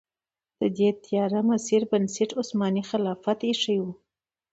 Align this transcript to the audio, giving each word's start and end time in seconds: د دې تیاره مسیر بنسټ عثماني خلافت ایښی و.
د 0.59 0.61
دې 0.77 0.89
تیاره 1.05 1.39
مسیر 1.49 1.81
بنسټ 1.91 2.29
عثماني 2.41 2.83
خلافت 2.89 3.39
ایښی 3.47 3.77
و. 3.83 3.85